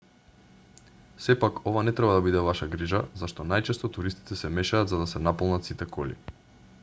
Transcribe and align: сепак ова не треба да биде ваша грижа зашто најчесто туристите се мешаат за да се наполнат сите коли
сепак 1.25 1.59
ова 1.71 1.83
не 1.89 1.93
треба 1.99 2.13
да 2.15 2.23
биде 2.27 2.41
ваша 2.47 2.69
грижа 2.71 3.01
зашто 3.23 3.45
најчесто 3.51 3.91
туристите 3.99 4.37
се 4.41 4.53
мешаат 4.61 4.93
за 4.95 5.03
да 5.03 5.09
се 5.13 5.25
наполнат 5.29 5.69
сите 5.71 5.89
коли 5.99 6.19